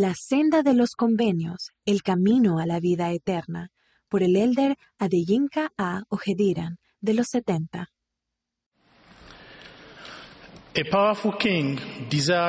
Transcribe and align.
La 0.00 0.14
senda 0.14 0.62
de 0.62 0.74
los 0.74 0.90
convenios, 0.90 1.72
el 1.84 2.04
camino 2.04 2.60
a 2.60 2.66
la 2.66 2.78
vida 2.78 3.10
eterna, 3.10 3.72
por 4.08 4.22
el 4.22 4.36
elder 4.36 4.76
Adeyinka 4.96 5.72
A. 5.76 6.04
Ojediran, 6.08 6.78
de 7.00 7.14
los 7.14 7.26
70. 7.32 7.90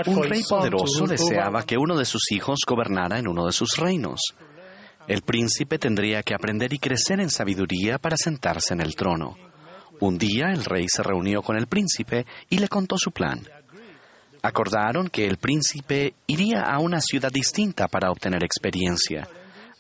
Un 0.05 0.23
rey 0.23 0.41
poderoso 0.47 1.07
deseaba 1.07 1.65
que 1.65 1.79
uno 1.79 1.97
de 1.97 2.05
sus 2.05 2.31
hijos 2.31 2.59
gobernara 2.67 3.17
en 3.17 3.27
uno 3.27 3.47
de 3.47 3.51
sus 3.51 3.77
reinos. 3.77 4.19
El 5.07 5.23
príncipe 5.23 5.79
tendría 5.79 6.21
que 6.21 6.35
aprender 6.35 6.71
y 6.71 6.77
crecer 6.77 7.19
en 7.19 7.31
sabiduría 7.31 7.97
para 7.97 8.15
sentarse 8.15 8.75
en 8.75 8.81
el 8.81 8.95
trono. 8.95 9.35
Un 9.99 10.19
día 10.19 10.51
el 10.53 10.63
rey 10.65 10.85
se 10.87 11.01
reunió 11.01 11.41
con 11.41 11.57
el 11.57 11.65
príncipe 11.65 12.27
y 12.47 12.59
le 12.59 12.67
contó 12.67 12.95
su 12.99 13.09
plan. 13.11 13.41
Acordaron 14.41 15.09
que 15.09 15.25
el 15.25 15.37
príncipe 15.37 16.13
iría 16.27 16.61
a 16.61 16.79
una 16.79 17.01
ciudad 17.01 17.31
distinta 17.31 17.87
para 17.87 18.09
obtener 18.09 18.43
experiencia. 18.43 19.27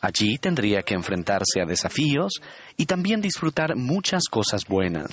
Allí 0.01 0.37
tendría 0.37 0.81
que 0.81 0.95
enfrentarse 0.95 1.61
a 1.61 1.65
desafíos 1.65 2.33
y 2.77 2.85
también 2.85 3.21
disfrutar 3.21 3.75
muchas 3.75 4.23
cosas 4.29 4.65
buenas. 4.65 5.11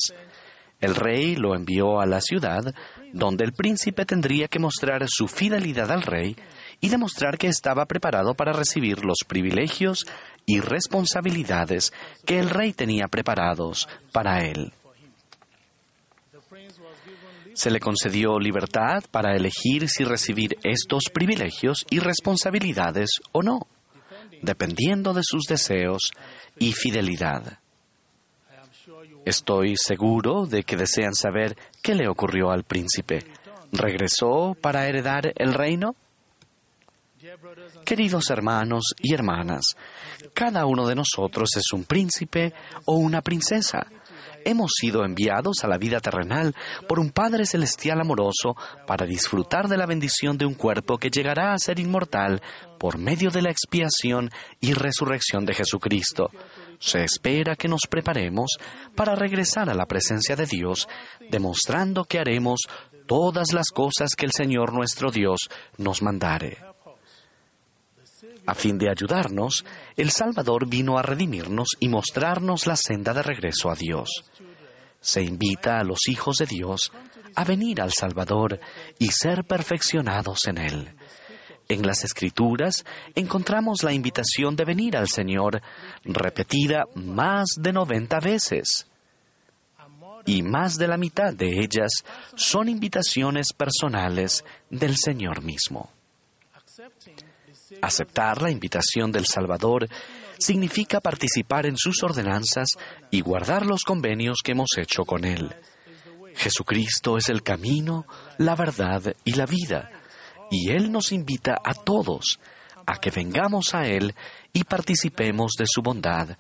El 0.81 0.95
rey 0.95 1.37
lo 1.37 1.55
envió 1.55 2.01
a 2.01 2.07
la 2.07 2.21
ciudad, 2.21 2.75
donde 3.13 3.45
el 3.45 3.53
príncipe 3.53 4.05
tendría 4.05 4.47
que 4.49 4.59
mostrar 4.59 5.05
su 5.09 5.27
fidelidad 5.27 5.91
al 5.91 6.03
rey 6.03 6.37
y 6.81 6.89
demostrar 6.89 7.39
que 7.39 7.49
estaba 7.49 7.87
preparado 7.87 8.35
para 8.35 8.53
recibir 8.53 9.05
los 9.05 9.19
privilegios 9.27 10.07
y 10.45 10.61
responsabilidades 10.61 11.93
que 12.27 12.39
el 12.39 12.51
rey 12.51 12.73
tenía 12.73 13.09
preparados 13.09 13.89
para 14.13 14.41
él. 14.41 14.73
Se 17.57 17.71
le 17.71 17.81
concedió 17.81 18.39
libertad 18.39 19.03
para 19.11 19.35
elegir 19.35 19.89
si 19.89 20.05
recibir 20.05 20.59
estos 20.63 21.05
privilegios 21.11 21.87
y 21.89 22.01
responsabilidades 22.01 23.09
o 23.33 23.43
no, 23.43 23.67
dependiendo 24.43 25.15
de 25.15 25.23
sus 25.25 25.45
deseos 25.45 26.13
y 26.59 26.75
fidelidad. 26.75 27.61
Estoy 29.25 29.75
seguro 29.79 30.45
de 30.45 30.65
que 30.65 30.77
desean 30.77 31.15
saber 31.15 31.57
qué 31.83 31.95
le 31.95 32.09
ocurrió 32.09 32.51
al 32.51 32.65
príncipe. 32.65 33.25
¿Regresó 33.73 34.55
para 34.61 34.87
heredar 34.87 35.33
el 35.35 35.55
reino? 35.55 35.97
Queridos 37.87 38.29
hermanos 38.29 38.95
y 39.01 39.15
hermanas, 39.15 39.65
cada 40.35 40.67
uno 40.67 40.87
de 40.87 40.95
nosotros 40.95 41.49
es 41.57 41.73
un 41.73 41.85
príncipe 41.85 42.53
o 42.85 42.97
una 42.97 43.23
princesa. 43.23 43.87
Hemos 44.47 44.75
sido 44.81 45.05
enviados 45.05 45.65
a 45.65 45.67
la 45.67 45.77
vida 45.77 45.99
terrenal 45.99 46.55
por 46.87 47.01
un 47.01 47.11
Padre 47.11 47.47
Celestial 47.47 48.01
amoroso 48.01 48.55
para 48.87 49.05
disfrutar 49.05 49.67
de 49.67 49.77
la 49.77 49.87
bendición 49.87 50.39
de 50.39 50.47
un 50.47 50.55
cuerpo 50.55 50.99
que 50.99 51.11
llegará 51.11 51.53
a 51.53 51.59
ser 51.59 51.81
inmortal 51.81 52.41
por 52.79 52.97
medio 52.97 53.31
de 53.31 53.43
la 53.43 53.51
expiación 53.51 54.31
y 54.61 54.73
resurrección 54.73 55.47
de 55.47 55.55
Jesucristo. 55.55 56.31
Se 56.79 57.03
espera 57.03 57.57
que 57.57 57.67
nos 57.67 57.89
preparemos 57.91 58.53
para 58.95 59.17
regresar 59.17 59.69
a 59.69 59.75
la 59.75 59.87
presencia 59.87 60.37
de 60.37 60.47
Dios, 60.47 60.87
demostrando 61.29 62.05
que 62.05 62.21
haremos 62.21 62.61
todas 63.09 63.53
las 63.53 63.71
cosas 63.71 64.11
que 64.17 64.27
el 64.27 64.33
Señor 64.33 64.73
nuestro 64.73 65.11
Dios 65.11 65.49
nos 65.77 66.03
mandare. 66.03 66.66
A 68.47 68.55
fin 68.55 68.79
de 68.79 68.91
ayudarnos, 68.91 69.65
el 69.97 70.11
Salvador 70.11 70.69
vino 70.69 70.99
a 70.99 71.03
redimirnos 71.03 71.69
y 71.81 71.89
mostrarnos 71.89 72.67
la 72.67 72.77
senda 72.77 73.13
de 73.13 73.23
regreso 73.23 73.71
a 73.71 73.75
Dios. 73.75 74.09
Se 75.01 75.23
invita 75.23 75.79
a 75.79 75.85
los 75.85 76.09
hijos 76.09 76.37
de 76.39 76.47
Dios 76.47 76.93
a 77.35 77.45
venir 77.45 77.81
al 77.81 77.93
Salvador 77.93 78.61
y 78.99 79.09
ser 79.09 79.45
perfeccionados 79.45 80.47
en 80.47 80.59
Él. 80.59 80.97
En 81.69 81.85
las 81.85 82.05
Escrituras 82.05 82.85
encontramos 83.15 83.83
la 83.83 83.93
invitación 83.93 84.55
de 84.55 84.65
venir 84.65 84.97
al 84.97 85.09
Señor 85.09 85.61
repetida 86.05 86.85
más 86.95 87.47
de 87.59 87.73
90 87.73 88.21
veces. 88.21 88.87
Y 90.25 90.43
más 90.43 90.77
de 90.77 90.89
la 90.89 90.97
mitad 90.97 91.35
de 91.35 91.61
ellas 91.61 92.05
son 92.37 92.69
invitaciones 92.69 93.53
personales 93.53 94.45
del 94.71 94.97
Señor 94.97 95.43
mismo. 95.43 95.91
Aceptar 97.83 98.43
la 98.43 98.51
invitación 98.51 99.11
del 99.11 99.27
Salvador 99.27 99.89
significa 100.39 101.01
participar 101.01 101.67
en 101.67 101.77
sus 101.77 102.03
ordenanzas 102.03 102.69
y 103.11 103.21
guardar 103.21 103.67
los 103.67 103.83
convenios 103.83 104.39
que 104.45 104.53
hemos 104.53 104.71
hecho 104.77 105.05
con 105.05 105.25
Él. 105.25 105.55
Jesucristo 106.35 107.17
es 107.17 107.29
el 107.29 107.43
camino, 107.43 108.07
la 108.39 108.55
verdad 108.55 109.15
y 109.25 109.33
la 109.33 109.47
vida, 109.47 109.91
y 110.51 110.71
Él 110.71 110.93
nos 110.93 111.13
invita 111.13 111.57
a 111.65 111.75
todos 111.75 112.39
a 112.87 112.99
que 112.99 113.11
vengamos 113.11 113.75
a 113.75 113.87
Él 113.87 114.15
y 114.53 114.65
participemos 114.65 115.53
de 115.59 115.65
su 115.67 115.83
bondad, 115.83 116.37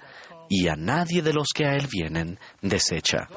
y 0.48 0.68
a 0.68 0.76
nadie 0.76 1.22
de 1.22 1.32
los 1.32 1.48
que 1.54 1.66
a 1.66 1.74
Él 1.74 1.88
vienen 1.90 2.38
desecha. 2.62 3.28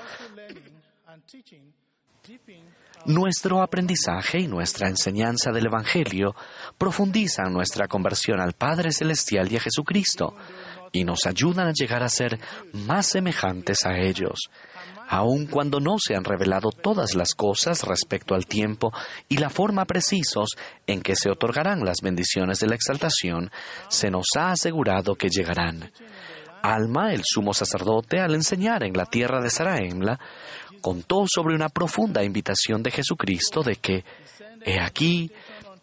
Nuestro 3.05 3.61
aprendizaje 3.61 4.39
y 4.39 4.47
nuestra 4.47 4.89
enseñanza 4.89 5.51
del 5.51 5.67
Evangelio 5.67 6.35
profundizan 6.77 7.53
nuestra 7.53 7.87
conversión 7.87 8.39
al 8.41 8.53
Padre 8.53 8.91
Celestial 8.91 9.51
y 9.51 9.57
a 9.57 9.61
Jesucristo 9.61 10.35
y 10.91 11.03
nos 11.03 11.25
ayudan 11.25 11.67
a 11.67 11.73
llegar 11.73 12.03
a 12.03 12.09
ser 12.09 12.39
más 12.73 13.07
semejantes 13.07 13.85
a 13.85 13.97
ellos. 13.97 14.49
Aun 15.07 15.47
cuando 15.47 15.79
no 15.79 15.95
se 15.97 16.15
han 16.15 16.23
revelado 16.23 16.69
todas 16.69 17.15
las 17.15 17.33
cosas 17.33 17.83
respecto 17.83 18.35
al 18.35 18.45
tiempo 18.45 18.91
y 19.27 19.37
la 19.37 19.49
forma 19.49 19.85
precisos 19.85 20.49
en 20.85 21.01
que 21.01 21.15
se 21.15 21.31
otorgarán 21.31 21.83
las 21.83 21.97
bendiciones 22.03 22.59
de 22.59 22.67
la 22.67 22.75
exaltación, 22.75 23.49
se 23.87 24.11
nos 24.11 24.27
ha 24.37 24.51
asegurado 24.51 25.15
que 25.15 25.29
llegarán. 25.29 25.91
Alma, 26.61 27.13
el 27.13 27.21
sumo 27.23 27.53
sacerdote, 27.53 28.19
al 28.19 28.35
enseñar 28.35 28.83
en 28.83 28.93
la 28.93 29.05
tierra 29.05 29.41
de 29.41 29.49
Saraemla, 29.49 30.19
contó 30.81 31.25
sobre 31.27 31.55
una 31.55 31.69
profunda 31.69 32.23
invitación 32.23 32.83
de 32.83 32.91
Jesucristo 32.91 33.61
de 33.63 33.75
que, 33.75 34.03
he 34.65 34.79
aquí, 34.79 35.31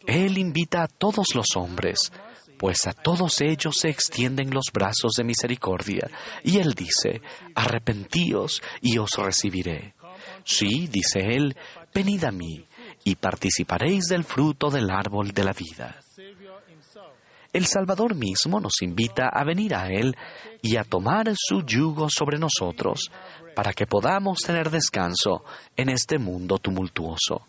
Él 0.06 0.38
invita 0.38 0.82
a 0.82 0.88
todos 0.88 1.34
los 1.34 1.56
hombres, 1.56 2.12
pues 2.58 2.86
a 2.86 2.92
todos 2.92 3.40
ellos 3.40 3.76
se 3.76 3.88
extienden 3.88 4.50
los 4.50 4.66
brazos 4.72 5.12
de 5.16 5.24
misericordia, 5.24 6.08
y 6.42 6.58
Él 6.58 6.74
dice, 6.74 7.20
arrepentíos 7.54 8.62
y 8.80 8.98
os 8.98 9.10
recibiré. 9.16 9.94
Sí, 10.44 10.88
dice 10.88 11.20
Él, 11.20 11.56
venid 11.94 12.24
a 12.24 12.30
mí, 12.30 12.64
y 13.04 13.14
participaréis 13.16 14.06
del 14.06 14.24
fruto 14.24 14.70
del 14.70 14.90
árbol 14.90 15.32
de 15.32 15.44
la 15.44 15.52
vida. 15.52 16.00
El 17.52 17.66
Salvador 17.66 18.14
mismo 18.14 18.60
nos 18.60 18.82
invita 18.82 19.28
a 19.28 19.44
venir 19.44 19.74
a 19.74 19.88
Él 19.88 20.14
y 20.60 20.76
a 20.76 20.84
tomar 20.84 21.32
su 21.34 21.64
yugo 21.64 22.08
sobre 22.10 22.38
nosotros, 22.38 23.10
para 23.56 23.72
que 23.72 23.86
podamos 23.86 24.40
tener 24.40 24.70
descanso 24.70 25.42
en 25.74 25.88
este 25.88 26.18
mundo 26.18 26.58
tumultuoso. 26.58 27.46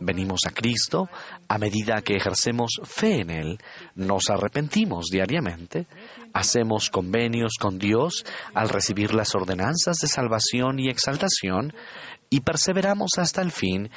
Venimos 0.00 0.40
a 0.46 0.52
Cristo 0.52 1.10
a 1.46 1.58
medida 1.58 2.00
que 2.00 2.16
ejercemos 2.16 2.80
fe 2.82 3.20
en 3.20 3.28
Él, 3.30 3.58
nos 3.94 4.30
arrepentimos 4.30 5.08
diariamente, 5.12 5.86
hacemos 6.32 6.88
convenios 6.88 7.52
con 7.60 7.78
Dios 7.78 8.24
al 8.54 8.70
recibir 8.70 9.12
las 9.12 9.34
ordenanzas 9.34 9.98
de 9.98 10.08
salvación 10.08 10.78
y 10.78 10.88
exaltación 10.88 11.74
y 12.30 12.40
perseveramos 12.40 13.10
hasta 13.18 13.42
el 13.42 13.52
fin 13.52 13.90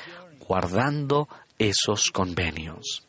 guardando 0.50 1.30
esos 1.58 2.12
convenios. 2.12 3.08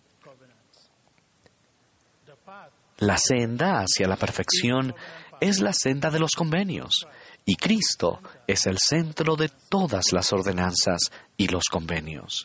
La 2.99 3.19
senda 3.19 3.81
hacia 3.81 4.07
la 4.07 4.17
perfección 4.17 4.95
es 5.41 5.61
la 5.61 5.73
senda 5.73 6.13
de 6.13 6.21
los 6.21 6.37
convenios 6.37 7.09
y 7.49 7.55
Cristo 7.55 8.21
es 8.49 8.67
el 8.67 8.77
centro 8.79 9.37
de 9.37 9.49
todas 9.49 10.13
las 10.13 10.33
ordenanzas 10.33 11.13
y 11.37 11.47
los 11.47 11.67
convenios. 11.71 12.45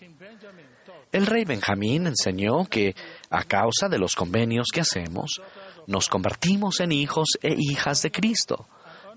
El 1.11 1.25
rey 1.25 1.43
Benjamín 1.43 2.05
enseñó 2.05 2.65
que, 2.65 2.95
a 3.31 3.43
causa 3.43 3.89
de 3.89 3.97
los 3.97 4.15
convenios 4.15 4.67
que 4.71 4.81
hacemos, 4.81 5.41
nos 5.87 6.07
convertimos 6.07 6.79
en 6.79 6.91
hijos 6.91 7.29
e 7.41 7.55
hijas 7.57 8.03
de 8.03 8.11
Cristo, 8.11 8.67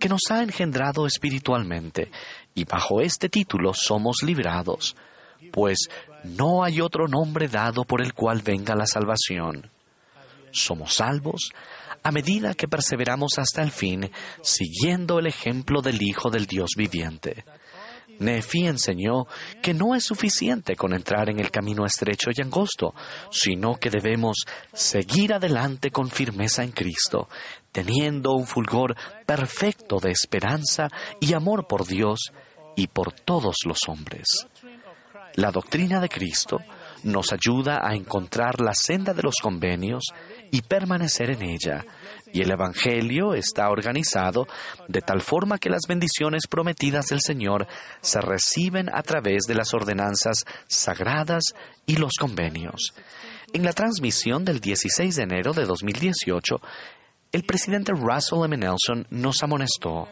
que 0.00 0.08
nos 0.08 0.22
ha 0.30 0.42
engendrado 0.42 1.06
espiritualmente, 1.06 2.10
y 2.54 2.64
bajo 2.64 3.02
este 3.02 3.28
título 3.28 3.74
somos 3.74 4.22
librados, 4.24 4.96
pues 5.52 5.88
no 6.24 6.64
hay 6.64 6.80
otro 6.80 7.06
nombre 7.08 7.46
dado 7.46 7.84
por 7.84 8.02
el 8.02 8.14
cual 8.14 8.40
venga 8.42 8.74
la 8.74 8.86
salvación. 8.86 9.70
Somos 10.50 10.94
salvos 10.94 11.50
a 12.04 12.12
medida 12.12 12.54
que 12.54 12.68
perseveramos 12.68 13.38
hasta 13.38 13.62
el 13.62 13.70
fin, 13.70 14.10
siguiendo 14.42 15.18
el 15.18 15.26
ejemplo 15.26 15.80
del 15.80 16.00
Hijo 16.02 16.30
del 16.30 16.46
Dios 16.46 16.72
viviente. 16.76 17.44
Nefi 18.18 18.66
enseñó 18.66 19.26
que 19.62 19.74
no 19.74 19.94
es 19.94 20.04
suficiente 20.04 20.76
con 20.76 20.92
entrar 20.92 21.30
en 21.30 21.40
el 21.40 21.50
camino 21.50 21.86
estrecho 21.86 22.30
y 22.30 22.42
angosto, 22.42 22.94
sino 23.30 23.76
que 23.76 23.88
debemos 23.90 24.44
seguir 24.72 25.32
adelante 25.32 25.90
con 25.90 26.10
firmeza 26.10 26.62
en 26.62 26.72
Cristo, 26.72 27.28
teniendo 27.72 28.34
un 28.34 28.46
fulgor 28.46 28.94
perfecto 29.26 29.98
de 29.98 30.10
esperanza 30.10 30.88
y 31.20 31.32
amor 31.32 31.66
por 31.66 31.86
Dios 31.86 32.32
y 32.76 32.86
por 32.88 33.12
todos 33.12 33.56
los 33.64 33.88
hombres. 33.88 34.46
La 35.36 35.50
doctrina 35.50 36.00
de 36.00 36.08
Cristo 36.08 36.58
nos 37.02 37.32
ayuda 37.32 37.80
a 37.82 37.94
encontrar 37.94 38.60
la 38.60 38.72
senda 38.74 39.12
de 39.12 39.22
los 39.22 39.36
convenios 39.42 40.04
y 40.54 40.62
permanecer 40.62 41.30
en 41.30 41.42
ella. 41.42 41.84
Y 42.32 42.40
el 42.40 42.52
Evangelio 42.52 43.34
está 43.34 43.68
organizado 43.70 44.46
de 44.86 45.00
tal 45.00 45.20
forma 45.20 45.58
que 45.58 45.68
las 45.68 45.82
bendiciones 45.88 46.46
prometidas 46.46 47.06
del 47.06 47.20
Señor 47.20 47.66
se 48.00 48.20
reciben 48.20 48.88
a 48.88 49.02
través 49.02 49.46
de 49.48 49.56
las 49.56 49.74
ordenanzas 49.74 50.44
sagradas 50.68 51.42
y 51.86 51.96
los 51.96 52.12
convenios. 52.20 52.94
En 53.52 53.64
la 53.64 53.72
transmisión 53.72 54.44
del 54.44 54.60
16 54.60 55.16
de 55.16 55.22
enero 55.24 55.54
de 55.54 55.64
2018, 55.64 56.60
el 57.32 57.42
presidente 57.42 57.90
Russell 57.92 58.44
M. 58.44 58.56
Nelson 58.56 59.08
nos 59.10 59.42
amonestó 59.42 60.06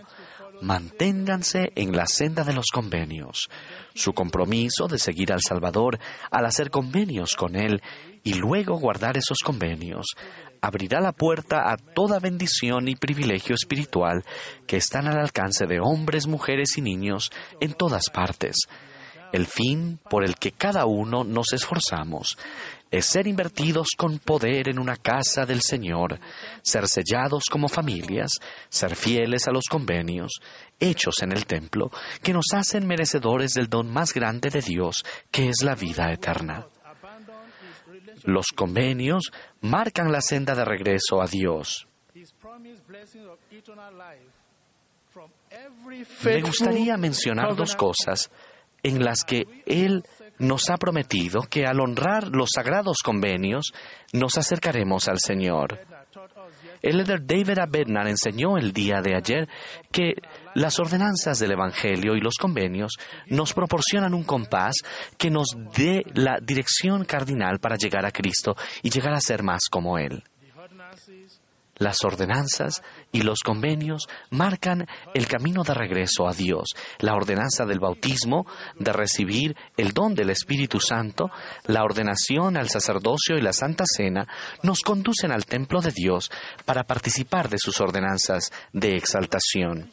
manténganse 0.62 1.72
en 1.74 1.94
la 1.94 2.06
senda 2.06 2.44
de 2.44 2.54
los 2.54 2.66
convenios. 2.72 3.50
Su 3.94 4.12
compromiso 4.12 4.88
de 4.88 4.98
seguir 4.98 5.32
al 5.32 5.40
Salvador 5.46 5.98
al 6.30 6.46
hacer 6.46 6.70
convenios 6.70 7.36
con 7.36 7.56
Él 7.56 7.82
y 8.22 8.34
luego 8.34 8.78
guardar 8.78 9.16
esos 9.16 9.38
convenios 9.44 10.06
abrirá 10.62 11.00
la 11.00 11.12
puerta 11.12 11.72
a 11.72 11.76
toda 11.76 12.20
bendición 12.20 12.86
y 12.86 12.94
privilegio 12.94 13.56
espiritual 13.56 14.24
que 14.66 14.76
están 14.76 15.08
al 15.08 15.18
alcance 15.18 15.66
de 15.66 15.80
hombres, 15.80 16.28
mujeres 16.28 16.78
y 16.78 16.82
niños 16.82 17.32
en 17.60 17.74
todas 17.74 18.08
partes. 18.10 18.68
El 19.32 19.46
fin 19.46 19.98
por 20.10 20.24
el 20.24 20.36
que 20.36 20.52
cada 20.52 20.84
uno 20.84 21.24
nos 21.24 21.52
esforzamos 21.54 22.36
es 22.90 23.06
ser 23.06 23.26
invertidos 23.26 23.88
con 23.96 24.18
poder 24.18 24.68
en 24.68 24.78
una 24.78 24.96
casa 24.96 25.46
del 25.46 25.62
Señor, 25.62 26.20
ser 26.60 26.86
sellados 26.86 27.44
como 27.50 27.68
familias, 27.68 28.32
ser 28.68 28.94
fieles 28.94 29.48
a 29.48 29.50
los 29.50 29.64
convenios, 29.70 30.32
hechos 30.78 31.22
en 31.22 31.32
el 31.32 31.46
templo, 31.46 31.90
que 32.22 32.34
nos 32.34 32.52
hacen 32.52 32.86
merecedores 32.86 33.54
del 33.54 33.68
don 33.68 33.90
más 33.90 34.12
grande 34.12 34.50
de 34.50 34.60
Dios, 34.60 35.02
que 35.30 35.48
es 35.48 35.62
la 35.62 35.74
vida 35.74 36.12
eterna. 36.12 36.66
Los 38.24 38.48
convenios 38.48 39.32
marcan 39.62 40.12
la 40.12 40.20
senda 40.20 40.54
de 40.54 40.66
regreso 40.66 41.22
a 41.22 41.26
Dios. 41.26 41.88
Me 46.24 46.42
gustaría 46.42 46.96
mencionar 46.98 47.56
dos 47.56 47.74
cosas 47.74 48.30
en 48.82 49.04
las 49.04 49.24
que 49.24 49.44
Él 49.66 50.04
nos 50.38 50.70
ha 50.70 50.76
prometido 50.76 51.42
que 51.42 51.66
al 51.66 51.80
honrar 51.80 52.28
los 52.28 52.50
sagrados 52.54 52.98
convenios 53.04 53.72
nos 54.12 54.36
acercaremos 54.38 55.08
al 55.08 55.18
Señor. 55.18 55.80
El 56.82 56.96
líder 56.96 57.24
David 57.24 57.60
Abednar 57.60 58.08
enseñó 58.08 58.58
el 58.58 58.72
día 58.72 59.00
de 59.00 59.14
ayer 59.14 59.48
que 59.92 60.14
las 60.54 60.80
ordenanzas 60.80 61.38
del 61.38 61.52
Evangelio 61.52 62.16
y 62.16 62.20
los 62.20 62.34
convenios 62.34 62.94
nos 63.28 63.54
proporcionan 63.54 64.14
un 64.14 64.24
compás 64.24 64.74
que 65.16 65.30
nos 65.30 65.46
dé 65.76 66.02
la 66.14 66.38
dirección 66.42 67.04
cardinal 67.04 67.60
para 67.60 67.76
llegar 67.76 68.04
a 68.04 68.10
Cristo 68.10 68.56
y 68.82 68.90
llegar 68.90 69.14
a 69.14 69.20
ser 69.20 69.44
más 69.44 69.62
como 69.70 69.96
Él. 69.96 70.24
Las 71.76 72.04
ordenanzas 72.04 72.82
y 73.12 73.22
los 73.22 73.40
convenios 73.40 74.08
marcan 74.30 74.86
el 75.14 75.28
camino 75.28 75.62
de 75.62 75.74
regreso 75.74 76.26
a 76.26 76.32
Dios. 76.32 76.70
La 76.98 77.14
ordenanza 77.14 77.66
del 77.66 77.78
bautismo, 77.78 78.46
de 78.78 78.92
recibir 78.92 79.54
el 79.76 79.92
don 79.92 80.14
del 80.14 80.30
Espíritu 80.30 80.80
Santo, 80.80 81.30
la 81.66 81.84
ordenación 81.84 82.56
al 82.56 82.70
sacerdocio 82.70 83.36
y 83.36 83.42
la 83.42 83.52
Santa 83.52 83.84
Cena, 83.86 84.26
nos 84.62 84.80
conducen 84.80 85.30
al 85.30 85.44
templo 85.44 85.80
de 85.80 85.92
Dios 85.92 86.30
para 86.64 86.84
participar 86.84 87.48
de 87.48 87.58
sus 87.58 87.80
ordenanzas 87.80 88.50
de 88.72 88.96
exaltación. 88.96 89.90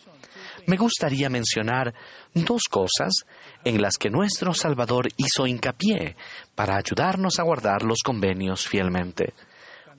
Me 0.66 0.77
gustaría 0.77 1.30
mencionar 1.30 1.94
dos 2.33 2.63
cosas 2.69 3.25
en 3.63 3.81
las 3.81 3.98
que 3.98 4.10
nuestro 4.10 4.54
Salvador 4.54 5.07
hizo 5.18 5.48
hincapié 5.48 6.16
para 6.56 6.77
ayudarnos 6.77 7.39
a 7.39 7.44
guardar 7.44 7.83
los 7.83 8.00
convenios 8.04 8.68
fielmente. 8.68 9.33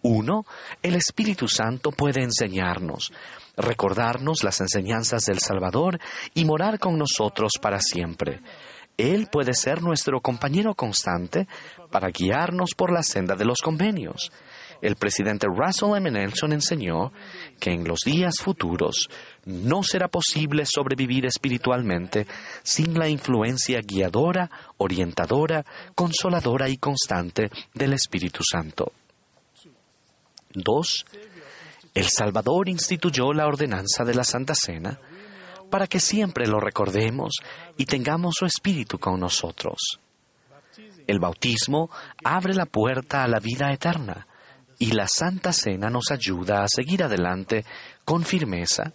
Uno, 0.03 0.45
el 0.83 0.95
Espíritu 0.95 1.49
Santo 1.49 1.91
puede 1.91 2.23
enseñarnos, 2.23 3.13
recordarnos 3.57 4.43
las 4.43 4.61
enseñanzas 4.61 5.25
del 5.25 5.39
Salvador 5.39 5.99
y 6.35 6.45
morar 6.45 6.79
con 6.79 6.99
nosotros 6.99 7.53
para 7.61 7.81
siempre. 7.81 8.41
Él 8.97 9.29
puede 9.33 9.55
ser 9.55 9.83
nuestro 9.83 10.21
compañero 10.21 10.75
constante 10.75 11.49
para 11.91 12.09
guiarnos 12.09 12.75
por 12.77 12.93
la 12.93 13.03
senda 13.03 13.35
de 13.35 13.47
los 13.47 13.59
convenios. 13.63 14.31
El 14.83 14.97
presidente 14.97 15.47
Russell 15.47 15.97
M. 15.97 16.11
Nelson 16.11 16.53
enseñó 16.53 17.13
que 17.59 17.71
en 17.71 17.85
los 17.85 18.01
días 18.05 18.37
futuros 18.41 19.09
no 19.45 19.83
será 19.83 20.09
posible 20.09 20.65
sobrevivir 20.67 21.27
espiritualmente 21.27 22.27
sin 22.63 22.99
la 22.99 23.09
influencia 23.09 23.81
guiadora, 23.83 24.51
orientadora, 24.79 25.65
consoladora 25.95 26.69
y 26.69 26.79
constante 26.79 27.51
del 27.75 27.93
Espíritu 27.93 28.43
Santo. 28.43 28.93
Dos, 30.53 31.05
el 31.95 32.09
Salvador 32.09 32.69
instituyó 32.69 33.33
la 33.33 33.47
ordenanza 33.47 34.05
de 34.05 34.15
la 34.15 34.25
Santa 34.25 34.55
Cena 34.55 34.99
para 35.71 35.87
que 35.87 36.01
siempre 36.01 36.47
lo 36.47 36.59
recordemos 36.61 37.35
y 37.77 37.85
tengamos 37.87 38.35
su 38.39 38.47
Espíritu 38.47 38.99
con 38.99 39.21
nosotros. 39.21 40.01
El 41.07 41.21
bautismo 41.21 41.91
abre 42.25 42.55
la 42.55 42.67
puerta 42.67 43.23
a 43.23 43.29
la 43.29 43.41
vida 43.41 43.73
eterna 43.73 44.27
y 44.79 44.93
la 44.93 45.07
Santa 45.07 45.53
Cena 45.53 45.89
nos 45.89 46.11
ayuda 46.11 46.63
a 46.63 46.69
seguir 46.69 47.05
adelante 47.05 47.65
con 48.05 48.25
firmeza 48.25 48.93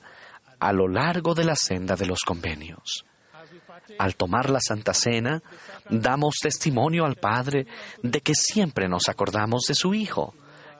a 0.60 0.74
lo 0.74 0.88
largo 0.88 1.34
de 1.34 1.46
la 1.46 1.56
senda 1.56 1.96
de 1.96 2.06
los 2.06 2.22
convenios. 2.22 3.06
Al 4.00 4.16
tomar 4.16 4.50
la 4.50 4.60
Santa 4.60 4.94
Cena, 4.94 5.42
damos 5.90 6.36
testimonio 6.42 7.06
al 7.06 7.16
Padre 7.16 7.68
de 8.02 8.22
que 8.22 8.34
siempre 8.34 8.88
nos 8.88 9.10
acordamos 9.10 9.64
de 9.68 9.76
su 9.76 9.94
Hijo 9.94 10.34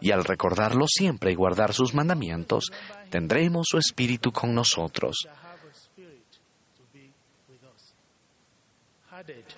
y 0.06 0.12
al 0.12 0.24
recordarlo 0.24 0.86
siempre 0.88 1.32
y 1.32 1.36
guardar 1.36 1.74
sus 1.74 1.96
mandamientos, 1.96 2.72
tendremos 3.10 3.66
su 3.68 3.80
Espíritu 3.80 4.32
con 4.32 4.54
nosotros. 4.54 5.28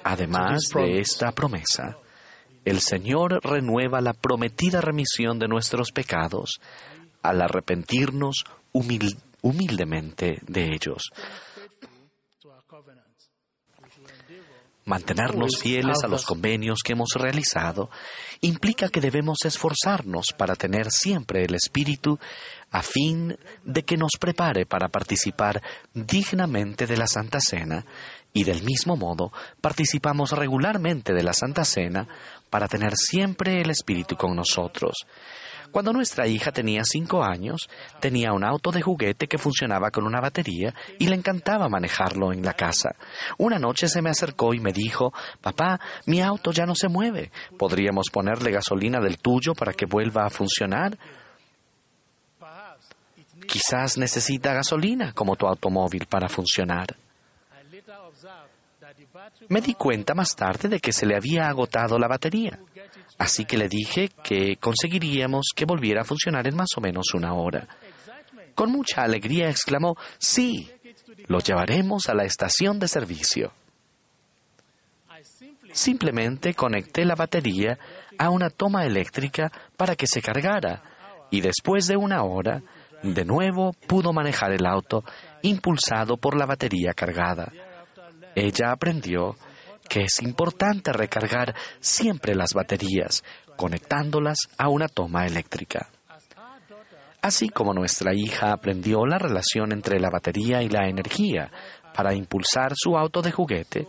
Además 0.05 0.69
de 0.73 0.99
esta 1.01 1.33
promesa, 1.33 1.97
el 2.63 2.79
Señor 2.79 3.41
renueva 3.43 3.99
la 3.99 4.13
prometida 4.13 4.79
remisión 4.79 5.37
de 5.37 5.49
nuestros 5.49 5.91
pecados 5.91 6.61
al 7.21 7.41
arrepentirnos 7.41 8.45
humildemente 8.71 10.39
de 10.47 10.63
ellos. 10.73 11.09
Mantenernos 14.87 15.59
fieles 15.59 15.97
a 16.05 16.07
los 16.07 16.25
convenios 16.25 16.79
que 16.81 16.93
hemos 16.93 17.09
realizado 17.13 17.89
implica 18.39 18.87
que 18.87 19.01
debemos 19.01 19.39
esforzarnos 19.43 20.27
para 20.37 20.55
tener 20.55 20.91
siempre 20.91 21.43
el 21.43 21.55
espíritu 21.55 22.17
a 22.71 22.81
fin 22.81 23.37
de 23.65 23.83
que 23.83 23.97
nos 23.97 24.13
prepare 24.17 24.65
para 24.65 24.87
participar 24.87 25.61
dignamente 25.93 26.87
de 26.87 26.95
la 26.95 27.05
Santa 27.05 27.41
Cena 27.41 27.85
y 28.31 28.45
del 28.45 28.63
mismo 28.63 28.95
modo 28.95 29.33
participamos 29.59 30.31
regularmente 30.31 31.13
de 31.13 31.23
la 31.23 31.33
Santa 31.33 31.65
Cena 31.65 32.07
para 32.49 32.69
tener 32.69 32.95
siempre 32.95 33.59
el 33.59 33.69
espíritu 33.69 34.15
con 34.15 34.37
nosotros. 34.37 35.05
Cuando 35.71 35.93
nuestra 35.93 36.27
hija 36.27 36.51
tenía 36.51 36.83
cinco 36.83 37.23
años, 37.23 37.69
tenía 37.99 38.33
un 38.33 38.43
auto 38.43 38.71
de 38.71 38.81
juguete 38.81 39.27
que 39.27 39.37
funcionaba 39.37 39.91
con 39.91 40.05
una 40.05 40.21
batería 40.21 40.73
y 40.99 41.07
le 41.07 41.15
encantaba 41.15 41.69
manejarlo 41.69 42.33
en 42.33 42.43
la 42.43 42.53
casa. 42.53 42.95
Una 43.37 43.59
noche 43.59 43.87
se 43.87 44.01
me 44.01 44.09
acercó 44.09 44.53
y 44.53 44.59
me 44.59 44.73
dijo, 44.73 45.13
papá, 45.41 45.79
mi 46.05 46.21
auto 46.21 46.51
ya 46.51 46.65
no 46.65 46.75
se 46.75 46.87
mueve. 46.87 47.31
¿Podríamos 47.57 48.09
ponerle 48.11 48.51
gasolina 48.51 48.99
del 48.99 49.19
tuyo 49.19 49.53
para 49.53 49.73
que 49.73 49.85
vuelva 49.85 50.25
a 50.25 50.29
funcionar? 50.29 50.97
Quizás 53.47 53.97
necesita 53.97 54.53
gasolina 54.53 55.13
como 55.13 55.35
tu 55.35 55.47
automóvil 55.47 56.05
para 56.07 56.27
funcionar. 56.27 56.87
Me 59.49 59.61
di 59.61 59.73
cuenta 59.73 60.13
más 60.13 60.35
tarde 60.35 60.69
de 60.69 60.79
que 60.79 60.91
se 60.91 61.05
le 61.05 61.15
había 61.15 61.47
agotado 61.47 61.97
la 61.97 62.07
batería. 62.07 62.59
Así 63.17 63.45
que 63.45 63.57
le 63.57 63.67
dije 63.67 64.09
que 64.23 64.57
conseguiríamos 64.57 65.47
que 65.55 65.65
volviera 65.65 66.01
a 66.01 66.05
funcionar 66.05 66.47
en 66.47 66.55
más 66.55 66.69
o 66.77 66.81
menos 66.81 67.13
una 67.13 67.33
hora. 67.33 67.67
Con 68.53 68.71
mucha 68.71 69.01
alegría 69.03 69.49
exclamó, 69.49 69.97
sí, 70.17 70.69
lo 71.27 71.39
llevaremos 71.39 72.09
a 72.09 72.13
la 72.13 72.25
estación 72.25 72.79
de 72.79 72.87
servicio. 72.87 73.53
Simplemente 75.71 76.53
conecté 76.53 77.05
la 77.05 77.15
batería 77.15 77.77
a 78.17 78.29
una 78.29 78.49
toma 78.49 78.85
eléctrica 78.85 79.51
para 79.75 79.95
que 79.95 80.07
se 80.07 80.21
cargara 80.21 80.81
y 81.29 81.41
después 81.41 81.87
de 81.87 81.97
una 81.97 82.23
hora, 82.23 82.61
de 83.03 83.25
nuevo 83.25 83.73
pudo 83.87 84.13
manejar 84.13 84.51
el 84.53 84.65
auto 84.65 85.03
impulsado 85.41 86.17
por 86.17 86.37
la 86.37 86.45
batería 86.45 86.93
cargada. 86.93 87.51
Ella 88.35 88.71
aprendió 88.71 89.35
que 89.87 90.03
es 90.03 90.21
importante 90.21 90.91
recargar 90.93 91.55
siempre 91.79 92.35
las 92.35 92.53
baterías, 92.53 93.23
conectándolas 93.55 94.37
a 94.57 94.69
una 94.69 94.87
toma 94.87 95.25
eléctrica. 95.25 95.89
Así 97.21 97.49
como 97.49 97.73
nuestra 97.73 98.13
hija 98.13 98.53
aprendió 98.53 99.05
la 99.05 99.17
relación 99.17 99.71
entre 99.71 99.99
la 99.99 100.09
batería 100.09 100.61
y 100.61 100.69
la 100.69 100.87
energía 100.87 101.51
para 101.93 102.13
impulsar 102.13 102.73
su 102.75 102.97
auto 102.97 103.21
de 103.21 103.31
juguete, 103.31 103.87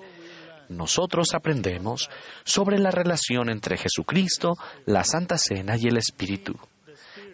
nosotros 0.68 1.28
aprendemos 1.34 2.10
sobre 2.44 2.78
la 2.78 2.90
relación 2.90 3.48
entre 3.48 3.76
Jesucristo, 3.76 4.54
la 4.86 5.04
Santa 5.04 5.38
Cena 5.38 5.76
y 5.78 5.86
el 5.86 5.96
Espíritu. 5.96 6.58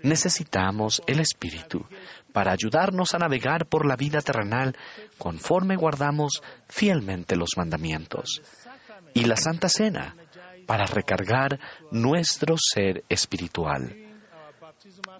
Necesitamos 0.05 1.03
el 1.07 1.19
Espíritu 1.19 1.87
para 2.31 2.53
ayudarnos 2.53 3.15
a 3.15 3.19
navegar 3.19 3.65
por 3.67 3.87
la 3.87 3.97
vida 3.97 4.21
terrenal 4.21 4.77
conforme 5.17 5.77
guardamos 5.77 6.43
fielmente 6.69 7.37
los 7.37 7.57
mandamientos. 7.57 8.43
Y 9.15 9.25
la 9.25 9.37
Santa 9.37 9.71
Cena 9.71 10.15
para 10.67 10.85
recargar 10.85 11.59
nuestro 11.91 12.57
ser 12.59 13.03
espiritual. 13.09 13.97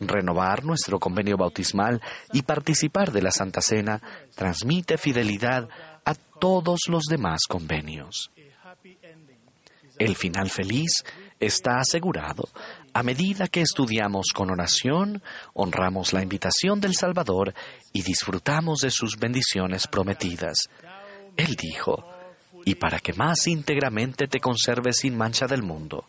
Renovar 0.01 0.65
nuestro 0.65 0.99
convenio 0.99 1.39
bautismal 1.39 2.03
y 2.35 2.43
participar 2.43 3.11
de 3.11 3.23
la 3.23 3.31
Santa 3.31 3.63
Cena 3.63 4.03
transmite 4.35 4.99
fidelidad 4.99 5.67
a 6.05 6.15
todos 6.15 6.81
los 6.89 7.05
demás 7.05 7.41
convenios. 7.49 8.31
El 9.99 10.15
final 10.15 10.51
feliz 10.51 11.05
está 11.41 11.79
asegurado 11.79 12.49
a 12.97 13.03
medida 13.03 13.49
que 13.49 13.61
estudiamos 13.61 14.29
con 14.33 14.53
oración, 14.53 15.21
honramos 15.53 16.13
la 16.13 16.23
invitación 16.23 16.81
del 16.81 16.95
Salvador 16.95 17.53
y 17.93 18.03
disfrutamos 18.03 18.79
de 18.79 18.91
sus 18.93 19.19
bendiciones 19.19 19.89
prometidas. 19.89 20.69
Él 21.37 21.57
dijo, 21.57 22.09
y 22.65 22.77
para 22.77 23.01
que 23.01 23.13
más 23.13 23.49
íntegramente 23.49 24.29
te 24.29 24.39
conserves 24.39 24.99
sin 24.99 25.17
mancha 25.17 25.49
del 25.49 25.65
mundo, 25.65 26.07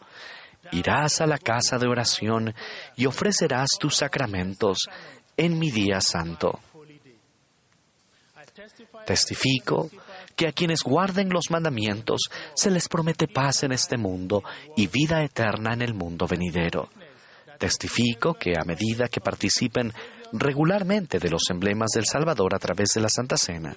irás 0.71 1.21
a 1.21 1.25
la 1.25 1.39
casa 1.39 1.79
de 1.79 1.87
oración 1.87 2.53
y 2.95 3.07
ofrecerás 3.07 3.69
tus 3.79 3.95
sacramentos 3.95 4.77
en 5.35 5.57
mi 5.57 5.71
día 5.71 6.01
santo. 6.01 6.59
Testifico 9.07 9.89
que 10.35 10.47
a 10.47 10.51
quienes 10.51 10.83
guarden 10.83 11.29
los 11.29 11.49
mandamientos 11.49 12.21
se 12.53 12.69
les 12.71 12.87
promete 12.87 13.27
paz 13.27 13.63
en 13.63 13.71
este 13.71 13.97
mundo 13.97 14.43
y 14.75 14.87
vida 14.87 15.23
eterna 15.23 15.73
en 15.73 15.81
el 15.81 15.93
mundo 15.93 16.27
venidero. 16.27 16.89
Testifico 17.57 18.33
que 18.33 18.53
a 18.59 18.65
medida 18.65 19.07
que 19.07 19.21
participen 19.21 19.93
regularmente 20.33 21.19
de 21.19 21.29
los 21.29 21.43
emblemas 21.49 21.91
del 21.95 22.05
Salvador 22.05 22.53
a 22.53 22.59
través 22.59 22.89
de 22.93 23.01
la 23.01 23.09
Santa 23.09 23.37
Cena, 23.37 23.75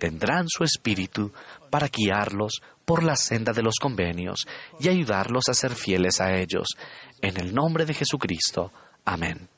tendrán 0.00 0.46
su 0.48 0.64
espíritu 0.64 1.32
para 1.70 1.88
guiarlos 1.88 2.60
por 2.84 3.02
la 3.02 3.16
senda 3.16 3.52
de 3.52 3.62
los 3.62 3.76
convenios 3.80 4.46
y 4.80 4.88
ayudarlos 4.88 5.48
a 5.48 5.54
ser 5.54 5.74
fieles 5.74 6.20
a 6.20 6.34
ellos. 6.34 6.68
En 7.20 7.38
el 7.40 7.54
nombre 7.54 7.86
de 7.86 7.94
Jesucristo. 7.94 8.72
Amén. 9.04 9.48